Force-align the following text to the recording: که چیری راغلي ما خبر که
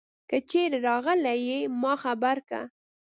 که 0.29 0.37
چیری 0.49 0.79
راغلي 0.87 1.55
ما 1.81 1.93
خبر 2.03 2.37
که 2.49 2.61